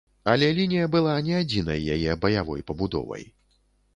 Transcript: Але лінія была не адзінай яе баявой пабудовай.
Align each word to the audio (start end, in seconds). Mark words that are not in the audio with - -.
Але 0.31 0.47
лінія 0.59 0.85
была 0.95 1.11
не 1.27 1.35
адзінай 1.41 1.85
яе 1.95 2.17
баявой 2.23 2.65
пабудовай. 2.71 3.23